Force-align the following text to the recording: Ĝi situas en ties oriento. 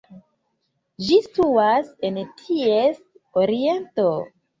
Ĝi 1.09 1.17
situas 1.25 1.91
en 2.09 2.17
ties 2.39 2.97
oriento. 3.43 4.09